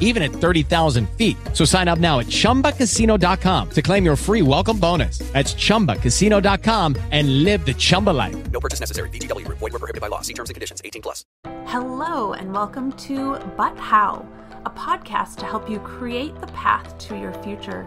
[0.00, 1.36] even at 30,000 feet.
[1.52, 5.18] So sign up now at chumbacasino.com to claim your free welcome bonus.
[5.32, 8.50] That's chumbacasino.com and live the Chumba life.
[8.50, 9.10] No purchase necessary.
[9.10, 9.58] VGW Group.
[9.58, 10.22] Void were prohibited by law.
[10.22, 10.82] See terms and conditions.
[10.84, 11.24] 18 plus.
[11.66, 14.26] Hello, and welcome to But How,
[14.64, 17.86] a podcast to help you create the path to your future.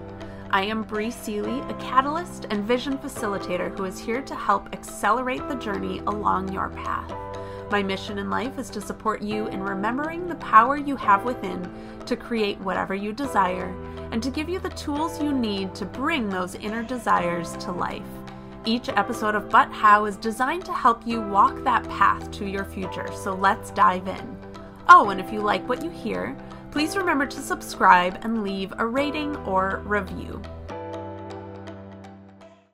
[0.53, 5.47] I am Bree Seeley, a catalyst and vision facilitator who is here to help accelerate
[5.47, 7.09] the journey along your path.
[7.71, 11.71] My mission in life is to support you in remembering the power you have within
[12.05, 13.73] to create whatever you desire
[14.11, 18.03] and to give you the tools you need to bring those inner desires to life.
[18.65, 22.65] Each episode of But How is designed to help you walk that path to your
[22.65, 24.37] future, so let's dive in.
[24.89, 26.35] Oh, and if you like what you hear,
[26.71, 30.41] please remember to subscribe and leave a rating or review.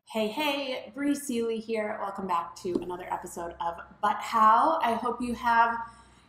[0.09, 1.97] Hey, hey, Bree Seeley here.
[1.99, 4.79] Welcome back to another episode of But How.
[4.81, 5.77] I hope you have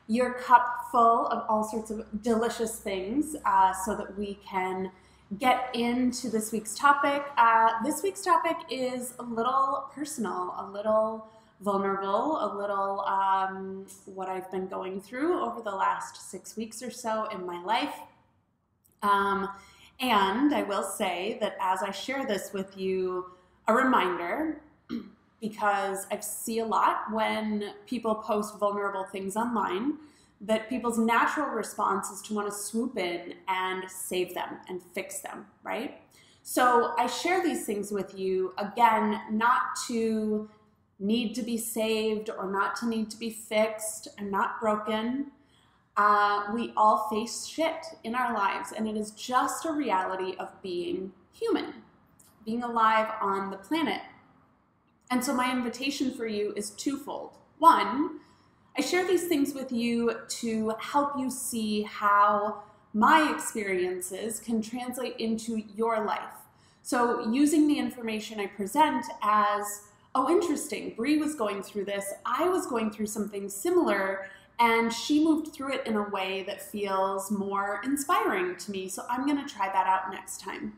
[0.09, 4.91] your cup full of all sorts of delicious things uh, so that we can
[5.39, 7.23] get into this week's topic.
[7.37, 11.29] Uh, this week's topic is a little personal, a little
[11.61, 16.91] vulnerable, a little um, what I've been going through over the last six weeks or
[16.91, 17.95] so in my life.
[19.05, 19.49] Um,
[20.01, 23.27] and I will say that as I share this with you,
[23.69, 24.61] a reminder
[25.41, 29.99] because I see a lot when people post vulnerable things online
[30.41, 35.21] that people's natural response is to want to swoop in and save them and fix
[35.21, 36.01] them, right?
[36.43, 40.49] So I share these things with you again, not to
[40.99, 45.33] need to be saved or not to need to be fixed and not broken.
[45.97, 50.51] Uh, we all face shit in our lives, and it is just a reality of
[50.63, 51.75] being human,
[52.49, 54.01] being alive on the planet.
[55.11, 57.37] And so, my invitation for you is twofold.
[57.59, 58.21] One,
[58.77, 62.63] I share these things with you to help you see how
[62.95, 66.37] my experiences can translate into your life.
[66.83, 69.83] So, using the information I present as,
[70.15, 75.23] oh, interesting, Bree was going through this, I was going through something similar, and she
[75.23, 78.89] moved through it in a way that feels more inspiring to me.
[78.89, 80.73] So, I'm going to try that out next time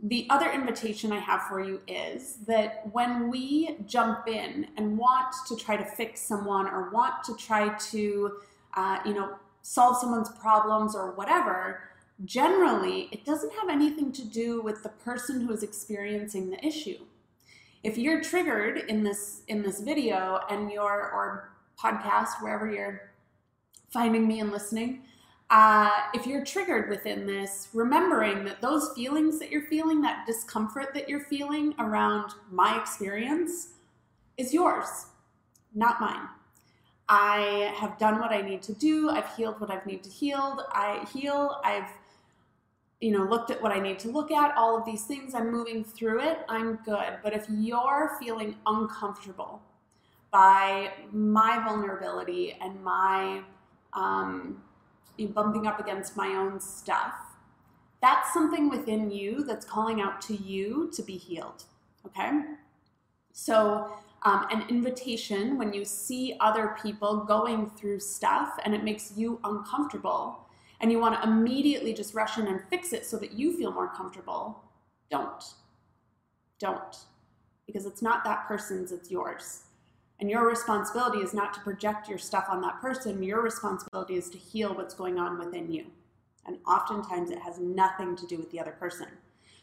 [0.00, 5.34] the other invitation I have for you is that when we jump in and want
[5.48, 8.32] to try to fix someone or want to try to,
[8.74, 11.80] uh, you know, solve someone's problems or whatever,
[12.24, 16.98] generally it doesn't have anything to do with the person who is experiencing the issue.
[17.82, 23.10] If you're triggered in this in this video and your or podcast wherever you're
[23.90, 25.02] finding me and listening,
[25.50, 30.92] uh, if you're triggered within this, remembering that those feelings that you're feeling, that discomfort
[30.94, 33.68] that you're feeling around my experience,
[34.36, 35.06] is yours,
[35.74, 36.28] not mine.
[37.08, 39.08] I have done what I need to do.
[39.08, 40.66] I've healed what I've need to heal.
[40.72, 41.58] I heal.
[41.64, 41.88] I've
[43.00, 44.54] you know looked at what I need to look at.
[44.54, 45.34] All of these things.
[45.34, 46.40] I'm moving through it.
[46.50, 47.18] I'm good.
[47.22, 49.62] But if you're feeling uncomfortable
[50.30, 53.40] by my vulnerability and my
[53.94, 54.62] um,
[55.26, 57.14] bumping up against my own stuff,
[58.00, 61.64] that's something within you that's calling out to you to be healed.
[62.06, 62.30] Okay?
[63.32, 63.92] So,
[64.22, 69.38] um, an invitation when you see other people going through stuff and it makes you
[69.44, 70.48] uncomfortable
[70.80, 73.72] and you want to immediately just rush in and fix it so that you feel
[73.72, 74.62] more comfortable,
[75.10, 75.44] don't.
[76.58, 76.96] Don't.
[77.66, 79.62] Because it's not that person's, it's yours.
[80.20, 83.22] And your responsibility is not to project your stuff on that person.
[83.22, 85.86] Your responsibility is to heal what's going on within you.
[86.46, 89.06] And oftentimes it has nothing to do with the other person.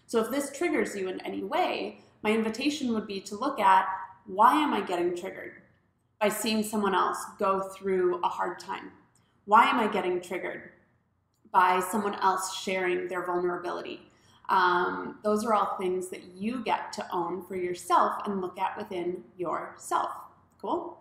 [0.07, 3.85] So if this triggers you in any way, my invitation would be to look at
[4.25, 5.61] why am I getting triggered
[6.19, 8.91] by seeing someone else go through a hard time?
[9.45, 10.71] Why am I getting triggered
[11.51, 14.01] by someone else sharing their vulnerability?
[14.49, 18.77] Um, those are all things that you get to own for yourself and look at
[18.77, 20.11] within yourself.
[20.65, 20.97] Cool?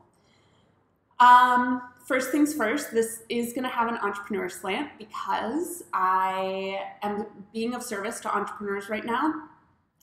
[1.21, 7.25] Um, first things first, this is going to have an entrepreneur slant because I am
[7.55, 9.49] being of service to entrepreneurs right now,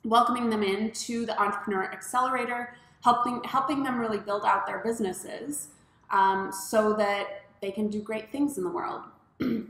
[0.03, 2.73] welcoming them into the Entrepreneur Accelerator,
[3.03, 5.67] helping helping them really build out their businesses
[6.09, 9.01] um, so that they can do great things in the world.
[9.39, 9.67] and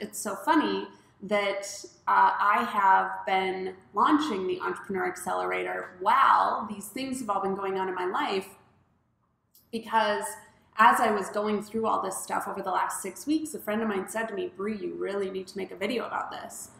[0.00, 0.88] it's so funny
[1.22, 1.62] that
[2.08, 7.78] uh, I have been launching the Entrepreneur Accelerator while these things have all been going
[7.78, 8.48] on in my life
[9.78, 10.24] because
[10.78, 13.82] as I was going through all this stuff over the last six weeks, a friend
[13.82, 16.70] of mine said to me, Bree, you really need to make a video about this.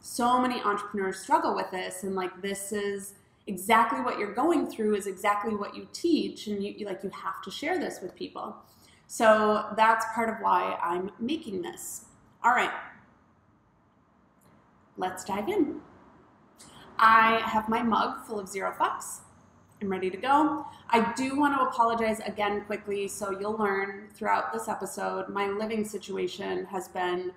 [0.00, 3.14] So many entrepreneurs struggle with this, and like this is
[3.46, 7.40] exactly what you're going through is exactly what you teach, and you, like you have
[7.42, 8.54] to share this with people.
[9.06, 12.06] So that's part of why I'm making this.
[12.44, 12.72] All right,
[14.98, 15.80] let's dive in.
[16.98, 19.20] I have my mug full of zero fucks.
[19.82, 20.64] I'm ready to go.
[20.90, 25.28] I do want to apologize again quickly, so you'll learn throughout this episode.
[25.28, 27.32] My living situation has been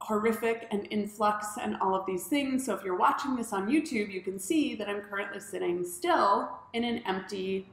[0.00, 2.66] horrific and influx and all of these things.
[2.66, 6.58] So if you're watching this on YouTube, you can see that I'm currently sitting still
[6.72, 7.68] in an empty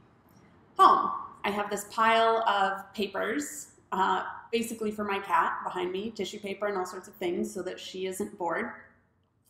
[0.78, 1.10] home.
[1.44, 6.68] I have this pile of papers, uh, basically for my cat behind me, tissue paper
[6.68, 8.74] and all sorts of things so that she isn't bored.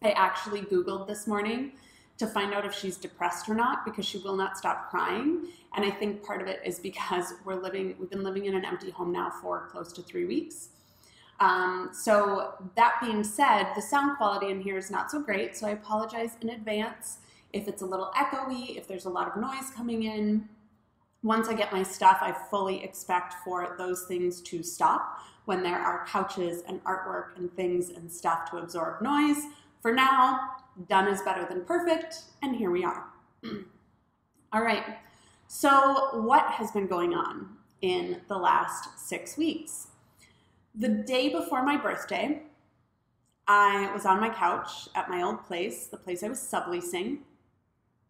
[0.02, 1.74] I actually Googled this morning
[2.18, 5.48] to find out if she's depressed or not because she will not stop crying.
[5.76, 8.64] And I think part of it is because we're living, we've been living in an
[8.64, 10.70] empty home now for close to three weeks.
[11.42, 15.58] Um, so, that being said, the sound quality in here is not so great.
[15.58, 17.18] So, I apologize in advance
[17.52, 20.48] if it's a little echoey, if there's a lot of noise coming in.
[21.24, 25.78] Once I get my stuff, I fully expect for those things to stop when there
[25.78, 29.42] are couches and artwork and things and stuff to absorb noise.
[29.82, 30.40] For now,
[30.88, 33.06] done is better than perfect, and here we are.
[34.54, 34.98] All right,
[35.48, 37.50] so what has been going on
[37.82, 39.88] in the last six weeks?
[40.74, 42.42] The day before my birthday,
[43.48, 47.20] I was on my couch at my old place, the place I was subleasing,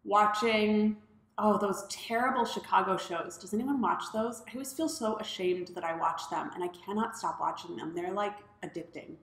[0.04, 0.96] watching
[1.38, 3.36] oh those terrible Chicago shows.
[3.36, 4.42] Does anyone watch those?
[4.48, 7.94] I always feel so ashamed that I watch them, and I cannot stop watching them.
[7.94, 9.16] They're like addicting.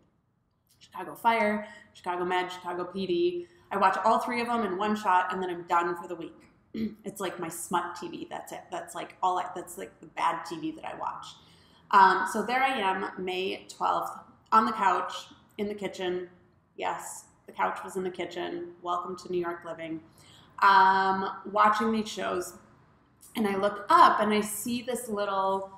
[0.83, 3.47] Chicago Fire, Chicago Med, Chicago PD.
[3.71, 6.15] I watch all three of them in one shot and then I'm done for the
[6.15, 6.51] week.
[7.05, 8.29] it's like my smut TV.
[8.29, 8.61] That's it.
[8.69, 11.25] That's like all I, that's like the bad TV that I watch.
[11.91, 14.19] Um, so there I am, May 12th,
[14.51, 15.13] on the couch
[15.57, 16.27] in the kitchen.
[16.75, 18.71] Yes, the couch was in the kitchen.
[18.81, 20.01] Welcome to New York living.
[20.61, 22.53] Um, watching these shows,
[23.35, 25.71] and I look up and I see this little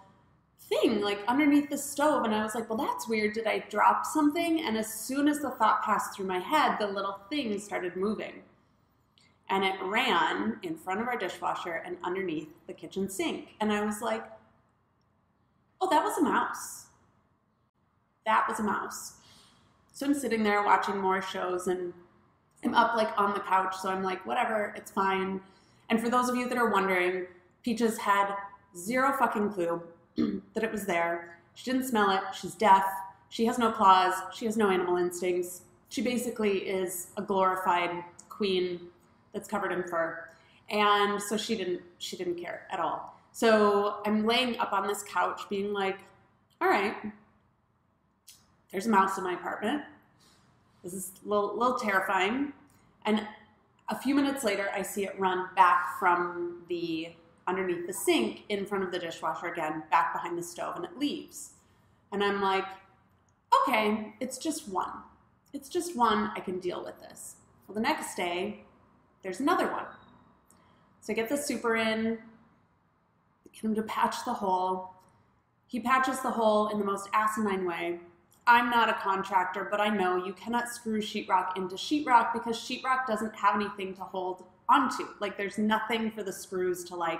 [0.70, 3.34] thing like underneath the stove and i was like well that's weird.
[3.34, 4.66] Did i drop something?
[4.66, 8.42] And as soon as the thought passed through my head the little thing started moving.
[9.50, 13.50] And it ran in front of our dishwasher and underneath the kitchen sink.
[13.62, 14.24] And i was like
[15.82, 16.86] oh that was a mouse.
[18.26, 19.14] That was a mouse.
[19.94, 21.94] So i'm sitting there watching more shows and
[22.64, 23.76] i'm up like on the couch.
[23.82, 25.42] So i'm like whatever it's fine.
[25.90, 27.28] And for those of you that are wondering
[27.62, 28.34] peaches had
[28.76, 29.82] zero fucking clue
[30.54, 31.40] that it was there.
[31.56, 32.22] She didn't smell it.
[32.40, 32.86] She's deaf.
[33.30, 34.14] She has no claws.
[34.34, 35.62] She has no animal instincts.
[35.90, 38.80] She basically is a glorified queen
[39.34, 40.30] that's covered in fur.
[40.70, 43.20] And so she didn't she didn't care at all.
[43.32, 46.00] So I'm laying up on this couch being like,
[46.62, 46.96] all right,
[48.72, 49.84] there's a mouse in my apartment.
[50.84, 52.54] This is a little, little terrifying.
[53.06, 53.28] And
[53.90, 57.10] a few minutes later, I see it run back from the
[57.48, 60.98] underneath the sink in front of the dishwasher again, back behind the stove, and it
[60.98, 61.52] leaves.
[62.12, 62.66] And I'm like,
[63.62, 64.92] okay, it's just one.
[65.54, 66.32] It's just one.
[66.36, 67.36] I can deal with this.
[67.68, 68.66] Well, the next day,
[69.24, 69.86] there's another one.
[71.02, 72.18] So I get the super in,
[73.54, 74.94] get him to patch the hole.
[75.68, 78.00] He patches the hole in the most asinine way.
[78.48, 83.08] I'm not a contractor, but I know you cannot screw sheetrock into sheetrock because sheetrock
[83.08, 85.06] doesn't have anything to hold onto.
[85.20, 87.20] Like there's nothing for the screws to like.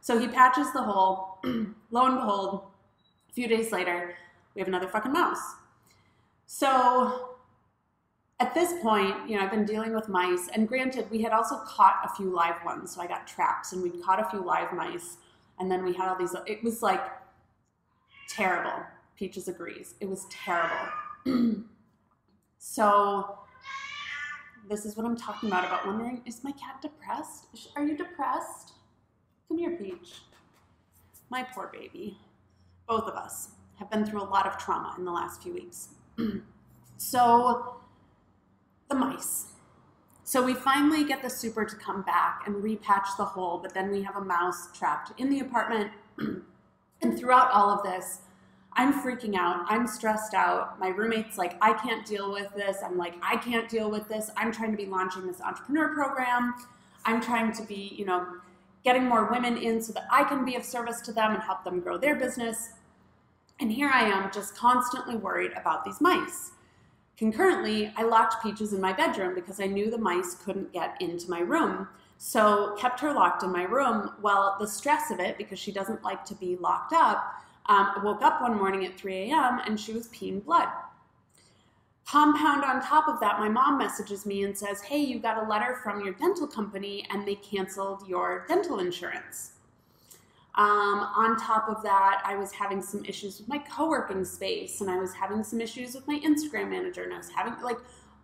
[0.00, 1.38] So he patches the hole.
[1.90, 2.62] Lo and behold,
[3.28, 4.14] a few days later,
[4.54, 5.56] we have another fucking mouse.
[6.46, 7.36] So
[8.38, 11.56] at this point, you know, I've been dealing with mice, and granted, we had also
[11.66, 12.94] caught a few live ones.
[12.94, 15.16] So I got traps, and we caught a few live mice,
[15.58, 16.34] and then we had all these.
[16.46, 17.02] It was like
[18.28, 18.84] terrible.
[19.16, 19.94] Peaches agrees.
[20.00, 20.76] It was terrible.
[22.58, 23.38] so
[24.68, 25.64] this is what I'm talking about.
[25.64, 27.46] About wondering, is my cat depressed?
[27.76, 28.72] Are you depressed?
[29.48, 30.22] Come here, Peach.
[31.30, 32.18] My poor baby.
[32.88, 35.88] Both of us have been through a lot of trauma in the last few weeks.
[36.96, 37.76] so
[38.88, 39.46] the mice.
[40.24, 43.90] So we finally get the super to come back and repatch the hole, but then
[43.90, 45.90] we have a mouse trapped in the apartment.
[47.02, 48.20] and throughout all of this,
[48.78, 49.64] I'm freaking out.
[49.68, 50.78] I'm stressed out.
[50.78, 52.76] My roommate's like, I can't deal with this.
[52.84, 54.30] I'm like, I can't deal with this.
[54.36, 56.54] I'm trying to be launching this entrepreneur program.
[57.06, 58.26] I'm trying to be, you know,
[58.84, 61.64] getting more women in so that I can be of service to them and help
[61.64, 62.70] them grow their business.
[63.60, 66.52] And here I am just constantly worried about these mice.
[67.16, 71.30] Concurrently, I locked Peaches in my bedroom because I knew the mice couldn't get into
[71.30, 71.88] my room.
[72.18, 74.10] So kept her locked in my room.
[74.20, 78.00] Well, the stress of it, because she doesn't like to be locked up, um, I
[78.02, 79.60] woke up one morning at 3 a.m.
[79.66, 80.68] and she was peeing blood.
[82.06, 85.48] Compound on top of that, my mom messages me and says, Hey, you got a
[85.48, 89.52] letter from your dental company and they canceled your dental insurance.
[90.54, 94.80] Um, on top of that, I was having some issues with my co working space
[94.80, 97.78] and I was having some issues with my Instagram manager and I was having like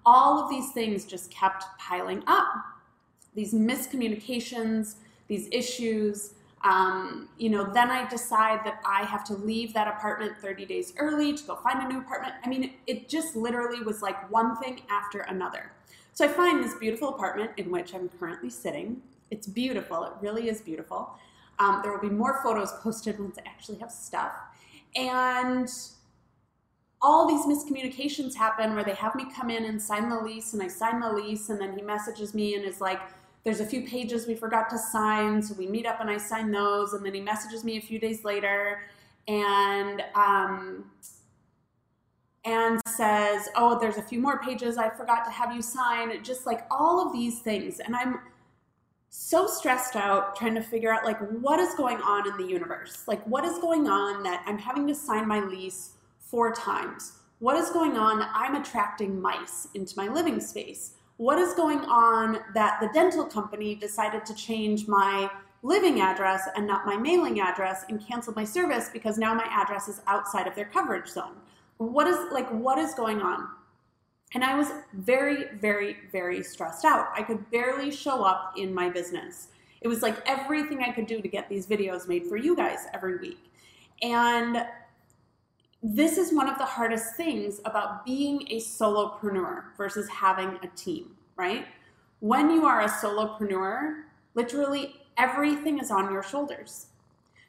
[0.07, 2.47] all of these things just kept piling up.
[3.35, 4.95] These miscommunications,
[5.27, 6.35] these issues.
[6.65, 10.93] Um, you know, then I decide that I have to leave that apartment 30 days
[10.97, 12.35] early to go find a new apartment.
[12.45, 15.73] I mean, it, just literally was like one thing after another.
[16.13, 19.03] So I find this beautiful apartment in which I'm currently sitting.
[19.31, 21.19] It's beautiful, it really is beautiful.
[21.59, 24.33] Um, there will be more photos posted once I actually have stuff.
[24.95, 25.69] And
[27.01, 30.63] all these miscommunications happen where they have me come in and sign the lease, and
[30.63, 33.01] I sign the lease, and then he messages me and is like,
[33.45, 36.51] there's a few pages we forgot to sign, so we meet up and I sign
[36.51, 38.83] those, and then he messages me a few days later
[39.29, 40.91] and um,
[42.45, 46.47] and says, "Oh, there's a few more pages I forgot to have you sign." Just
[46.47, 48.21] like all of these things, and I'm
[49.15, 53.05] so stressed out trying to figure out like what is going on in the universe.
[53.07, 57.19] Like what is going on that I'm having to sign my lease four times?
[57.39, 60.95] What is going on I'm attracting mice into my living space?
[61.17, 65.31] What is going on that the dental company decided to change my
[65.63, 69.89] living address and not my mailing address and canceled my service because now my address
[69.89, 71.37] is outside of their coverage zone?
[71.79, 73.49] What is like what is going on?
[74.35, 77.09] And I was very, very, very stressed out.
[77.15, 79.49] I could barely show up in my business.
[79.83, 82.87] It was like everything I could do to get these videos made for you guys
[82.95, 83.51] every week.
[84.01, 84.65] And
[85.83, 91.17] this is one of the hardest things about being a solopreneur versus having a team,
[91.37, 91.67] right?
[92.21, 94.03] When you are a solopreneur,
[94.35, 96.87] literally everything is on your shoulders.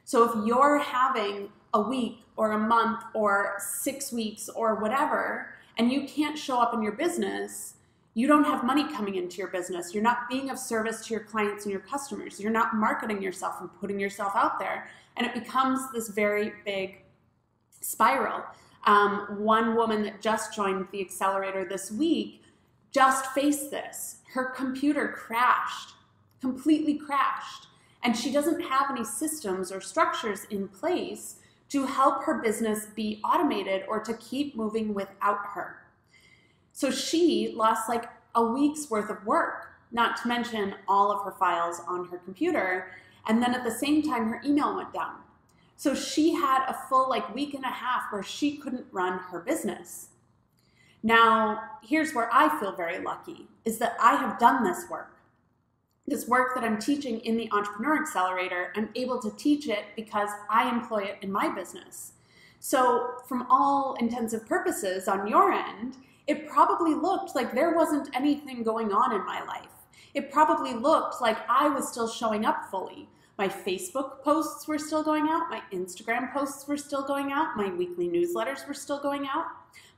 [0.04, 5.92] So if you're having a week or a month or six weeks or whatever, and
[5.92, 7.74] you can't show up in your business,
[8.14, 9.94] you don't have money coming into your business.
[9.94, 12.40] You're not being of service to your clients and your customers.
[12.40, 14.88] You're not marketing yourself and putting yourself out there.
[15.16, 17.03] And it becomes this very big
[17.84, 18.42] spiral.
[18.86, 22.42] Um, one woman that just joined the accelerator this week
[22.92, 24.18] just faced this.
[24.32, 25.94] Her computer crashed,
[26.40, 27.68] completely crashed.
[28.02, 31.36] And she doesn't have any systems or structures in place
[31.70, 35.78] to help her business be automated or to keep moving without her.
[36.72, 41.32] So she lost like a week's worth of work, not to mention all of her
[41.32, 42.92] files on her computer.
[43.26, 45.16] And then at the same time, her email went down.
[45.76, 49.40] So she had a full like week and a half where she couldn't run her
[49.40, 50.08] business.
[51.02, 55.14] Now, here's where I feel very lucky is that I have done this work
[56.06, 60.28] this work that I'm teaching in the Entrepreneur Accelerator, I'm able to teach it because
[60.50, 62.12] I employ it in my business.
[62.60, 68.62] So, from all intensive purposes on your end, it probably looked like there wasn't anything
[68.62, 69.68] going on in my life.
[70.14, 73.08] It probably looked like I was still showing up fully.
[73.36, 77.68] My Facebook posts were still going out, my Instagram posts were still going out, my
[77.72, 79.46] weekly newsletters were still going out,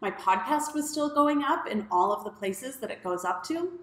[0.01, 3.45] my podcast was still going up in all of the places that it goes up
[3.49, 3.79] to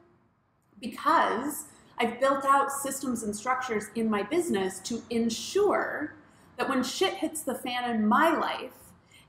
[0.79, 1.65] because
[1.98, 6.15] I've built out systems and structures in my business to ensure
[6.57, 8.74] that when shit hits the fan in my life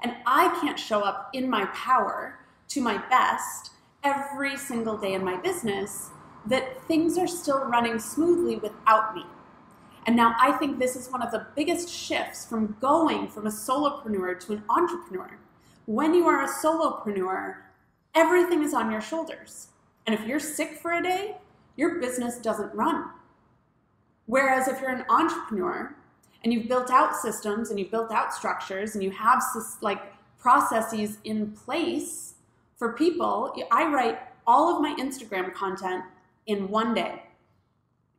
[0.03, 3.71] and I can't show up in my power to my best
[4.03, 6.11] every single day in my business,
[6.47, 9.25] that things are still running smoothly without me.
[10.07, 13.51] And now I think this is one of the biggest shifts from going from a
[13.51, 15.39] solopreneur to an entrepreneur.
[15.87, 17.57] When you are a solopreneur,
[18.15, 19.69] everything is on your shoulders.
[20.07, 21.37] And if you're sick for a day,
[21.77, 23.11] your business doesn't run.
[24.27, 25.95] Whereas if you're an entrepreneur
[26.43, 29.43] and you've built out systems and you've built out structures and you have
[29.81, 30.01] like
[30.39, 32.35] processes in place
[32.77, 36.05] for people, I write all of my Instagram content
[36.47, 37.23] in one day.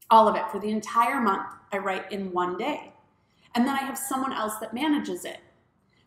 [0.10, 2.94] All of it for the entire month, I write in one day.
[3.56, 5.40] And then I have someone else that manages it.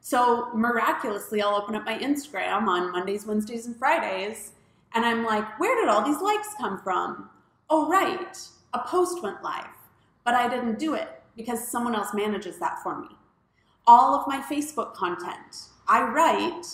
[0.01, 4.53] So miraculously, I'll open up my Instagram on Mondays, Wednesdays, and Fridays,
[4.95, 7.29] and I'm like, where did all these likes come from?
[7.69, 8.39] Oh, right,
[8.73, 9.67] a post went live,
[10.25, 13.09] but I didn't do it because someone else manages that for me.
[13.87, 16.67] All of my Facebook content, I write,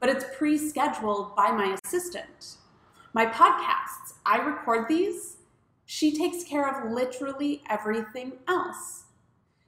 [0.00, 2.56] but it's pre scheduled by my assistant.
[3.12, 5.38] My podcasts, I record these,
[5.86, 9.04] she takes care of literally everything else.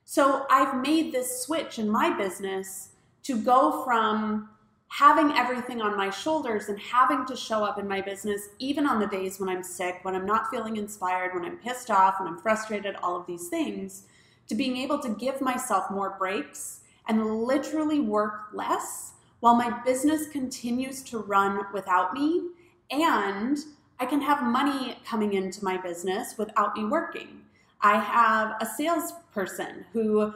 [0.05, 2.91] So I've made this switch in my business
[3.23, 4.49] to go from
[4.89, 8.99] having everything on my shoulders and having to show up in my business, even on
[8.99, 12.29] the days when I'm sick, when I'm not feeling inspired, when I'm pissed off, when
[12.29, 14.05] I'm frustrated, all of these things,
[14.49, 20.27] to being able to give myself more breaks and literally work less while my business
[20.29, 22.49] continues to run without me
[22.91, 23.59] and
[24.01, 27.43] I can have money coming into my business without me working.
[27.81, 30.35] I have a salesperson who, if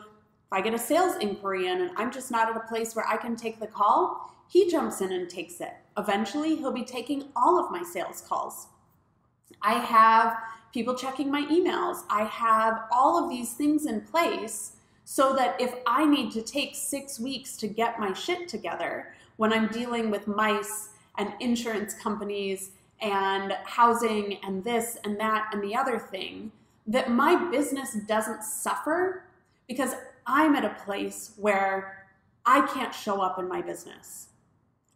[0.50, 3.16] I get a sales inquiry in and I'm just not at a place where I
[3.16, 5.72] can take the call, he jumps in and takes it.
[5.96, 8.66] Eventually, he'll be taking all of my sales calls.
[9.62, 10.36] I have
[10.72, 12.02] people checking my emails.
[12.10, 14.72] I have all of these things in place
[15.04, 19.52] so that if I need to take six weeks to get my shit together when
[19.52, 22.70] I'm dealing with mice and insurance companies
[23.02, 26.52] and housing and this and that and the other thing,
[26.86, 29.24] that my business doesn't suffer
[29.68, 29.94] because
[30.26, 32.06] I'm at a place where
[32.46, 34.28] I can't show up in my business.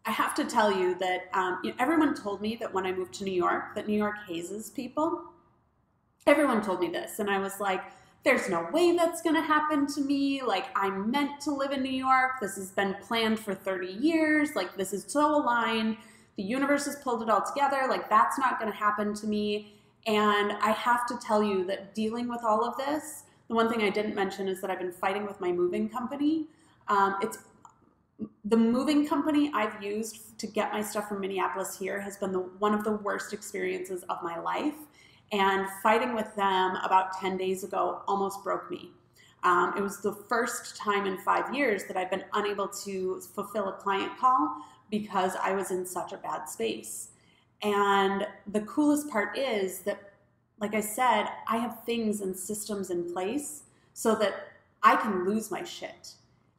[0.05, 2.93] I have to tell you that um, you know, everyone told me that when I
[2.93, 5.25] moved to New York, that New York hazes people.
[6.27, 7.83] Everyone told me this, and I was like,
[8.25, 10.43] there's no way that's to happen to me.
[10.43, 12.41] Like, I'm meant to live in New York.
[12.41, 14.57] This has been planned for 30 years.
[14.57, 15.97] Like, this is so aligned.
[16.37, 17.87] The universe has pulled it all together.
[17.89, 19.75] Like, that's not going to happen to me.
[20.07, 23.83] And I have to tell you that dealing with all of this, the one thing
[23.83, 26.47] I didn't mention is that I've been fighting with my moving company.
[26.89, 27.39] Um, it's
[28.45, 32.39] the moving company I've used to get my stuff from Minneapolis here has been the,
[32.39, 34.75] one of the worst experiences of my life.
[35.33, 38.91] And fighting with them about 10 days ago almost broke me.
[39.43, 43.69] Um, it was the first time in five years that I've been unable to fulfill
[43.69, 44.57] a client call
[44.91, 47.09] because I was in such a bad space.
[47.63, 50.13] And the coolest part is that,
[50.61, 54.49] like I said, I have things and systems in place so that
[54.83, 56.13] I can lose my shit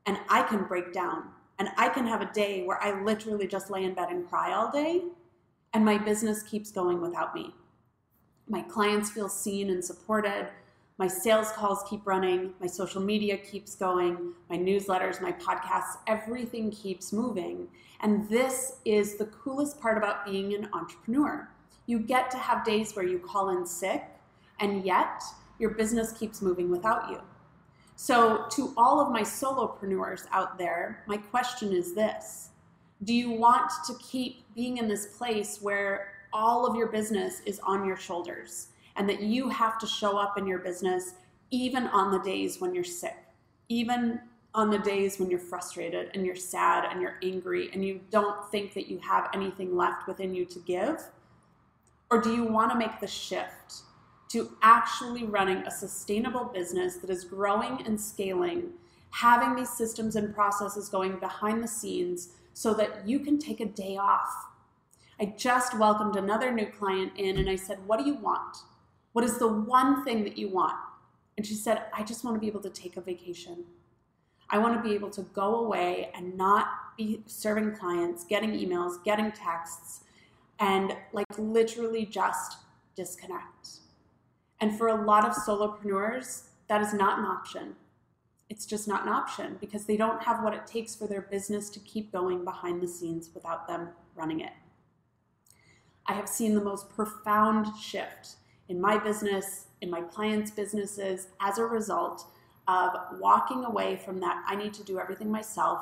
[0.05, 3.69] and I can break down and I can have a day where I literally just
[3.69, 5.03] lay in bed and cry all day
[5.73, 7.53] and my business keeps going without me
[8.49, 10.47] my clients feel seen and supported.
[10.99, 16.71] My sales calls keep running, my social media keeps going, my newsletters, my podcasts, everything
[16.71, 17.67] keeps moving.
[18.01, 21.47] And this is the coolest part about being an entrepreneur.
[21.85, 24.05] You get to have days where you call in sick,
[24.59, 25.21] and yet
[25.59, 27.21] your business keeps moving without you.
[27.95, 32.49] So, to all of my solopreneurs out there, my question is this
[33.03, 37.59] Do you want to keep being in this place where all of your business is
[37.59, 41.13] on your shoulders and that you have to show up in your business
[41.51, 43.15] even on the days when you're sick,
[43.69, 44.19] even
[44.53, 48.49] on the days when you're frustrated and you're sad and you're angry and you don't
[48.49, 51.01] think that you have anything left within you to give?
[52.09, 53.81] Or do you want to make the shift
[54.29, 58.71] to actually running a sustainable business that is growing and scaling,
[59.11, 63.65] having these systems and processes going behind the scenes so that you can take a
[63.65, 64.47] day off
[65.19, 68.57] I just welcomed another new client in and I said, What do you want?
[69.17, 70.75] What is the one thing that you want?
[71.37, 73.65] And she said, I just want to be able to take a vacation.
[74.51, 76.67] I want to be able to go away and not
[76.99, 80.01] be serving clients, getting emails, getting texts,
[80.59, 82.57] and like literally just
[82.95, 83.79] disconnect.
[84.61, 87.75] And for a lot of solopreneurs, that is not an option.
[88.51, 91.71] It's just not an option because they don't have what it takes for their business
[91.71, 94.53] to keep going behind the scenes without them running it.
[96.05, 98.35] I have seen the most profound shift
[98.69, 102.25] in my business, in my clients' businesses, as a result
[102.67, 105.79] of walking away from that I need to do everything myself.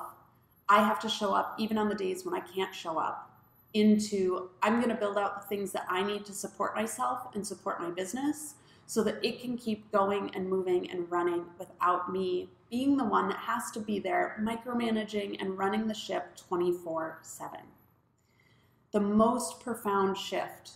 [0.69, 3.32] I have to show up even on the days when I can't show up,
[3.74, 7.45] into I'm going to build out the things that I need to support myself and
[7.45, 8.56] support my business
[8.88, 13.28] so that it can keep going and moving and running without me being the one
[13.30, 17.60] that has to be there micromanaging and running the ship 24 7.
[18.91, 20.71] the most profound shift.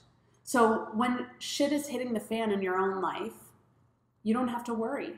[0.49, 3.35] So when shit is hitting the fan in your own life,
[4.23, 5.13] you don't have to worry.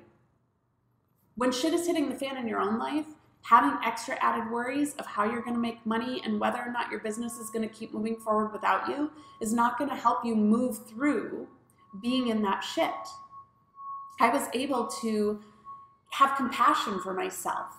[1.36, 3.06] When shit is hitting the fan in your own life,
[3.44, 6.92] having extra added worries of how you're going to make money and whether or not
[6.92, 10.26] your business is going to keep moving forward without you is not going to help
[10.26, 11.48] you move through
[12.02, 12.92] being in that shit.
[14.20, 15.40] I was able to
[16.10, 17.74] have compassion for myself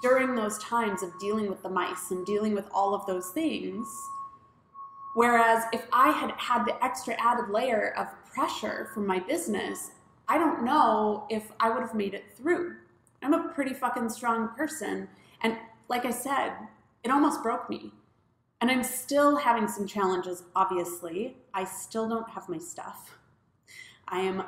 [0.00, 3.88] during those times of dealing with the mice and dealing with all of those things.
[5.18, 9.90] Whereas if I had had the extra added layer of pressure from my business,
[10.28, 12.76] I don't know if I would have made it through.
[13.20, 15.08] I'm a pretty fucking strong person.
[15.42, 15.56] And
[15.88, 16.52] like I said,
[17.02, 17.90] it almost broke me.
[18.60, 21.36] And I'm still having some challenges, obviously.
[21.52, 23.18] I still don't have my stuff.
[24.06, 24.44] I am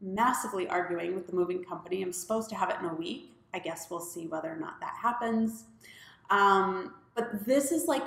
[0.00, 2.00] massively arguing with the moving company.
[2.00, 3.34] I'm supposed to have it in a week.
[3.52, 5.64] I guess we'll see whether or not that happens.
[6.30, 8.04] Um, but this is like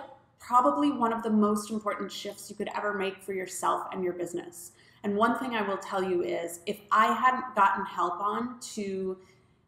[0.48, 4.14] probably one of the most important shifts you could ever make for yourself and your
[4.14, 4.72] business.
[5.04, 9.18] And one thing I will tell you is if I hadn't gotten help on to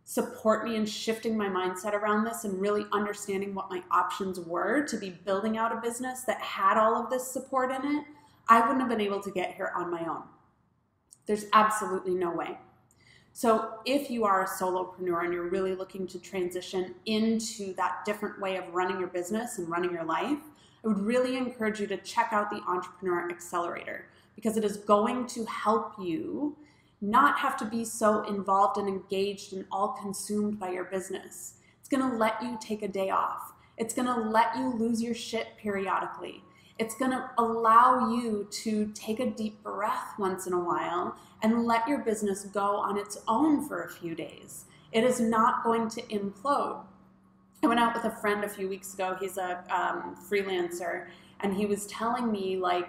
[0.06, 4.86] support me in shifting my mindset around this and really understanding what my options were
[4.86, 8.06] to be building out a business that had all of this support in it,
[8.48, 10.24] I wouldn't have been able to get here on my own.
[11.26, 12.58] There's absolutely no way.
[13.34, 18.42] So, if you are a solopreneur and you're really looking to transition into that different
[18.42, 20.40] way of running your business and running your life,
[20.84, 25.28] I would really encourage you to check out the Entrepreneur Accelerator because it is going
[25.28, 26.56] to help you
[27.02, 31.56] not have to be so involved and engaged and all consumed by your business.
[31.80, 33.54] It's going to let you take a day off.
[33.78, 36.44] It's going to let you lose your shit periodically.
[36.78, 41.66] It's going to allow you to take a deep breath once in a while and
[41.66, 44.66] let your business go on its own for a few days.
[44.92, 46.84] It is not going to implode.
[47.62, 49.18] I went out with a friend a few weeks ago.
[49.20, 51.08] He's a um, freelancer,
[51.42, 52.88] and he was telling me like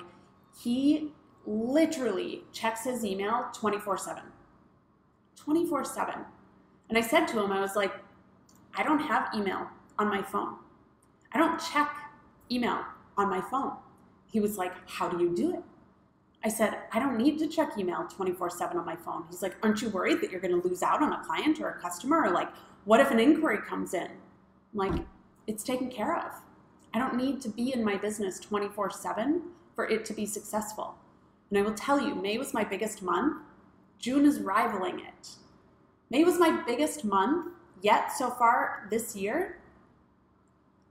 [0.57, 1.13] he
[1.47, 4.23] literally checks his email 24 7.
[5.37, 6.15] 24 7.
[6.89, 7.93] And I said to him, I was like,
[8.75, 10.57] I don't have email on my phone.
[11.33, 11.95] I don't check
[12.51, 12.85] email
[13.17, 13.73] on my phone.
[14.31, 15.63] He was like, How do you do it?
[16.43, 19.25] I said, I don't need to check email 24 7 on my phone.
[19.29, 21.71] He's like, Aren't you worried that you're going to lose out on a client or
[21.71, 22.25] a customer?
[22.25, 22.49] Or like,
[22.85, 24.11] what if an inquiry comes in?
[24.73, 25.05] Like,
[25.47, 26.33] it's taken care of.
[26.93, 29.43] I don't need to be in my business 24 7
[29.75, 30.97] for it to be successful.
[31.49, 33.43] And I will tell you, May was my biggest month.
[33.99, 35.31] June is rivaling it.
[36.11, 37.53] May was my biggest month
[37.83, 39.59] yet so far this year.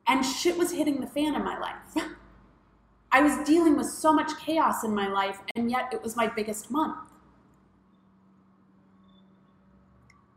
[0.08, 2.08] And shit was hitting the fan in my life.
[3.12, 6.28] I was dealing with so much chaos in my life, and yet it was my
[6.28, 7.09] biggest month.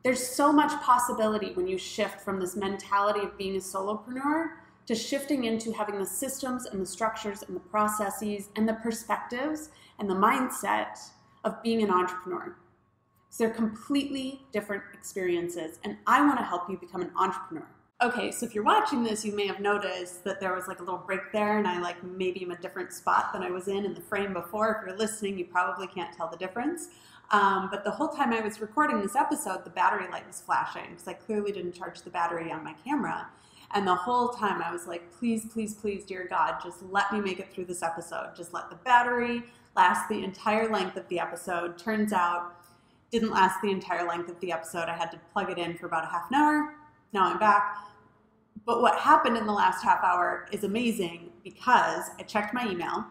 [0.02, 4.50] There's so much possibility when you shift from this mentality of being a solopreneur
[4.86, 9.70] to shifting into having the systems and the structures and the processes and the perspectives
[10.00, 10.98] and the mindset
[11.44, 12.56] of being an entrepreneur.
[13.30, 17.66] So they're completely different experiences, and I want to help you become an entrepreneur.
[18.02, 20.82] Okay, so if you're watching this, you may have noticed that there was like a
[20.82, 23.84] little break there, and I like maybe am a different spot than I was in
[23.84, 24.80] in the frame before.
[24.80, 26.88] If you're listening, you probably can't tell the difference.
[27.32, 30.90] Um, but the whole time I was recording this episode, the battery light was flashing
[30.90, 33.28] because I clearly didn't charge the battery on my camera.
[33.74, 37.20] And the whole time I was like, please, please, please, dear God, just let me
[37.20, 38.32] make it through this episode.
[38.36, 41.78] Just let the battery last the entire length of the episode.
[41.78, 42.54] Turns out,
[43.10, 44.88] didn't last the entire length of the episode.
[44.88, 46.74] I had to plug it in for about a half an hour.
[47.14, 47.76] Now I'm back
[48.64, 53.04] but what happened in the last half hour is amazing because I checked my email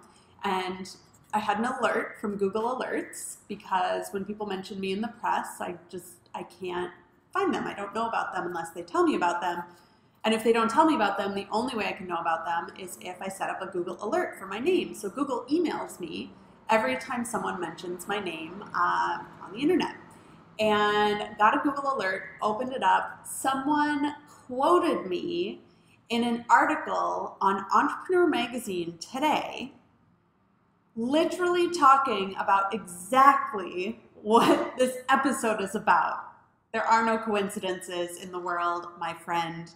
[0.43, 0.95] and
[1.33, 5.61] I had an alert from Google Alerts because when people mention me in the press,
[5.61, 6.91] I just I can't
[7.31, 7.65] find them.
[7.65, 9.63] I don't know about them unless they tell me about them.
[10.23, 12.45] And if they don't tell me about them, the only way I can know about
[12.45, 14.93] them is if I set up a Google alert for my name.
[14.93, 16.31] So Google emails me
[16.69, 19.95] every time someone mentions my name uh, on the internet.
[20.59, 23.25] And got a Google alert, opened it up.
[23.25, 24.15] Someone
[24.47, 25.61] quoted me
[26.09, 29.73] in an article on Entrepreneur Magazine today,
[30.95, 36.23] literally talking about exactly what this episode is about.
[36.73, 39.71] There are no coincidences in the world, my friend.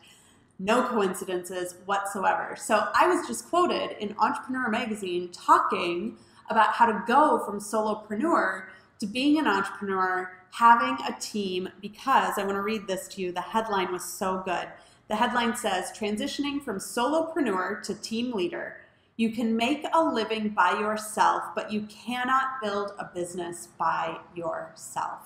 [0.59, 2.55] No coincidences whatsoever.
[2.55, 6.17] So I was just quoted in Entrepreneur Magazine talking
[6.49, 8.65] about how to go from solopreneur
[8.99, 13.33] to being an entrepreneur having a team because I want to read this to you.
[13.33, 14.67] The headline was so good.
[15.09, 18.77] The headline says Transitioning from solopreneur to team leader.
[19.17, 25.21] You can make a living by yourself, but you cannot build a business by yourself.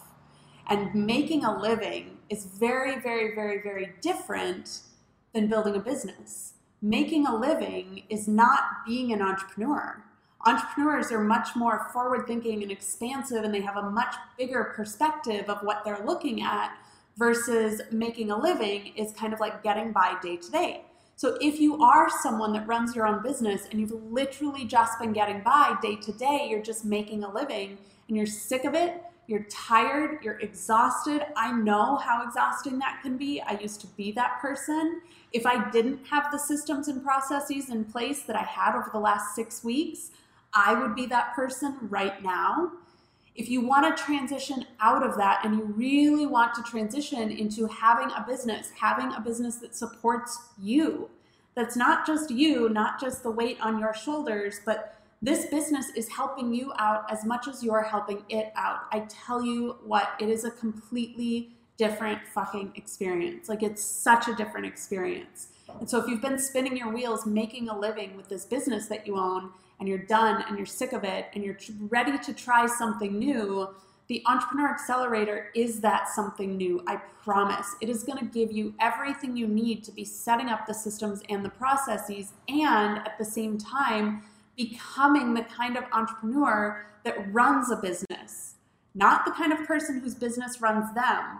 [0.67, 4.82] And making a living is very, very, very, very different
[5.34, 6.54] than building a business.
[6.82, 10.04] making a living is not being an entrepreneur.
[10.45, 15.49] Entrepreneurs are much more forward thinking and expansive, and they have a much bigger perspective
[15.49, 16.71] of what they're looking at
[17.17, 20.86] versus making a living is kind of like getting by day to day.
[21.19, 25.12] So if you are someone that runs your own business and you've literally just been
[25.12, 27.77] getting by day to day, you're just making a living
[28.08, 31.25] and you're sick of it, you're tired, you're exhausted.
[31.36, 33.41] I know how exhausting that can be.
[33.41, 35.01] I used to be that person.
[35.34, 38.99] If I didn't have the systems and processes in place that I had over the
[38.99, 40.12] last six weeks,
[40.53, 42.71] I would be that person right now.
[43.39, 47.67] If you want to transition out of that and you really want to transition into
[47.67, 51.10] having a business, having a business that supports you,
[51.56, 56.10] that's not just you, not just the weight on your shoulders, but this business is
[56.10, 58.80] helping you out as much as you're helping it out.
[58.91, 63.47] I tell you what, it is a completely different fucking experience.
[63.47, 65.47] Like it's such a different experience.
[65.80, 69.08] And so if you've been spinning your wheels making a living with this business that
[69.08, 72.65] you own and you're done and you're sick of it and you're ready to try
[72.65, 73.70] something new,
[74.08, 76.84] the Entrepreneur Accelerator is that something new.
[76.88, 77.76] I promise.
[77.80, 81.22] It is going to give you everything you need to be setting up the systems
[81.30, 84.24] and the processes and at the same time
[84.58, 88.56] becoming the kind of entrepreneur that runs a business,
[88.96, 91.39] not the kind of person whose business runs them,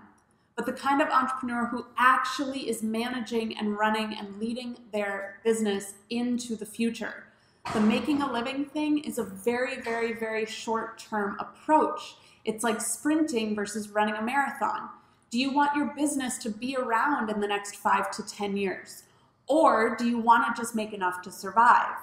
[0.56, 5.94] but the kind of entrepreneur who actually is managing and running and leading their business
[6.10, 7.26] into the future.
[7.74, 12.16] The making a living thing is a very, very, very short term approach.
[12.46, 14.90] It's like sprinting versus running a marathon.
[15.30, 19.04] Do you want your business to be around in the next five to 10 years?
[19.48, 21.96] Or do you want to just make enough to survive?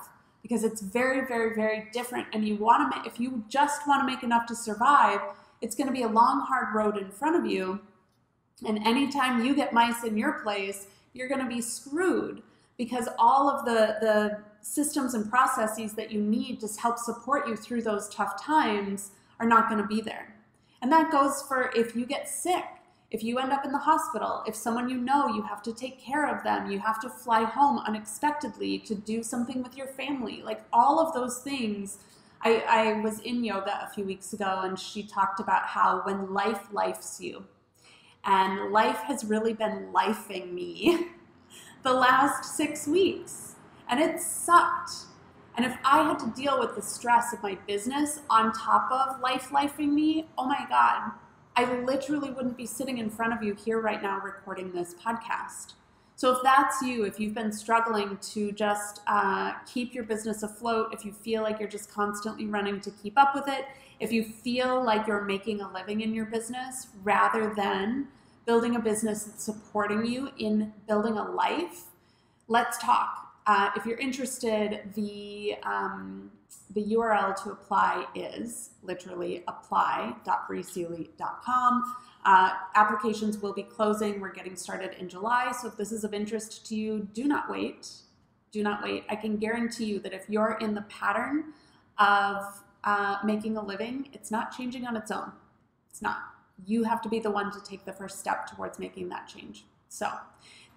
[0.46, 2.28] because it's very, very, very different.
[2.32, 5.18] And you want to make, if you just want to make enough to survive,
[5.60, 7.80] it's going to be a long, hard road in front of you.
[8.64, 12.42] And anytime you get mice in your place, you're going to be screwed
[12.78, 17.57] because all of the, the systems and processes that you need to help support you
[17.57, 20.35] through those tough times are not going to be there.
[20.83, 22.64] And that goes for if you get sick,
[23.11, 26.00] if you end up in the hospital, if someone you know, you have to take
[26.00, 30.42] care of them, you have to fly home unexpectedly to do something with your family,
[30.42, 31.98] like all of those things.
[32.42, 36.35] I, I was in yoga a few weeks ago and she talked about how when
[36.35, 37.44] life lifes you,
[38.24, 41.07] and life has really been lifing me
[41.83, 43.55] the last six weeks,
[43.88, 44.92] and it sucked.
[45.57, 49.20] And if I had to deal with the stress of my business on top of
[49.20, 51.12] life lifing me, oh my God,
[51.57, 55.72] I literally wouldn't be sitting in front of you here right now recording this podcast.
[56.18, 60.88] So, if that's you, if you've been struggling to just uh, keep your business afloat,
[60.92, 63.66] if you feel like you're just constantly running to keep up with it,
[64.01, 68.09] if you feel like you're making a living in your business rather than
[68.46, 71.85] building a business that's supporting you in building a life,
[72.49, 73.25] let's talk.
[73.46, 76.32] Uh, if you're interested, the um,
[76.74, 81.96] the URL to apply is literally apply.breesealy.com.
[82.24, 84.20] Uh, applications will be closing.
[84.20, 85.52] We're getting started in July.
[85.52, 87.88] So if this is of interest to you, do not wait.
[88.50, 89.04] Do not wait.
[89.09, 91.52] I can guarantee you that if you're in the pattern
[91.98, 92.44] of
[92.85, 95.32] uh, making a living, it's not changing on its own.
[95.90, 96.18] It's not.
[96.66, 99.66] You have to be the one to take the first step towards making that change.
[99.88, 100.09] So,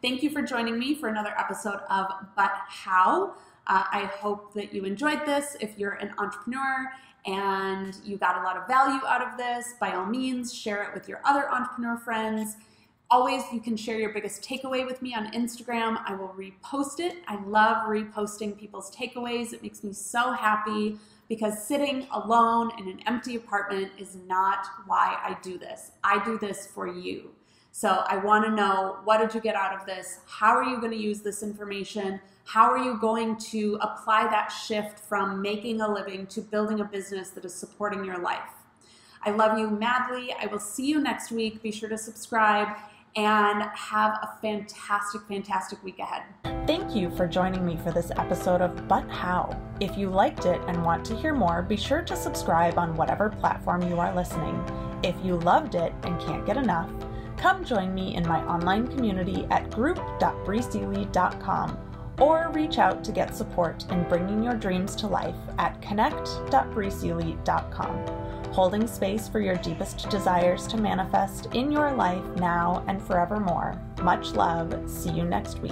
[0.01, 3.35] thank you for joining me for another episode of But How.
[3.67, 5.55] Uh, I hope that you enjoyed this.
[5.59, 6.91] If you're an entrepreneur
[7.25, 10.93] and you got a lot of value out of this, by all means, share it
[10.93, 12.55] with your other entrepreneur friends.
[13.11, 16.01] Always, you can share your biggest takeaway with me on Instagram.
[16.05, 17.17] I will repost it.
[17.27, 19.53] I love reposting people's takeaways.
[19.53, 25.17] It makes me so happy because sitting alone in an empty apartment is not why
[25.23, 25.91] I do this.
[26.03, 27.31] I do this for you.
[27.79, 30.19] So I want to know what did you get out of this?
[30.25, 32.19] How are you going to use this information?
[32.43, 36.83] How are you going to apply that shift from making a living to building a
[36.83, 38.51] business that is supporting your life?
[39.23, 40.35] I love you madly.
[40.37, 41.63] I will see you next week.
[41.63, 42.67] Be sure to subscribe
[43.15, 46.23] and have a fantastic, fantastic week ahead.
[46.67, 49.57] Thank you for joining me for this episode of But How.
[49.79, 53.29] If you liked it and want to hear more, be sure to subscribe on whatever
[53.29, 54.61] platform you are listening.
[55.01, 56.89] If you loved it and can't get enough,
[57.39, 61.77] come join me in my online community at group.breesealy.com
[62.19, 68.07] or reach out to get support in bringing your dreams to life at connect.breesealy.com,
[68.51, 73.75] holding space for your deepest desires to manifest in your life now and forevermore.
[74.01, 74.77] Much love.
[74.89, 75.71] See you next week.